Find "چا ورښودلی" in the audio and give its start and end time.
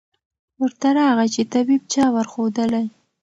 1.93-2.85